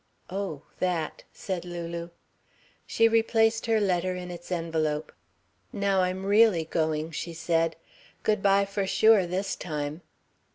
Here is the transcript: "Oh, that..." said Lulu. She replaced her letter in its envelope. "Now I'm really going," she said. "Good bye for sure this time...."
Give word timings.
"Oh, 0.31 0.63
that..." 0.79 1.25
said 1.31 1.63
Lulu. 1.63 2.09
She 2.87 3.07
replaced 3.07 3.67
her 3.67 3.79
letter 3.79 4.15
in 4.15 4.31
its 4.31 4.51
envelope. 4.51 5.11
"Now 5.71 6.01
I'm 6.01 6.25
really 6.25 6.65
going," 6.65 7.11
she 7.11 7.33
said. 7.33 7.75
"Good 8.23 8.41
bye 8.41 8.65
for 8.65 8.87
sure 8.87 9.27
this 9.27 9.55
time...." 9.55 10.01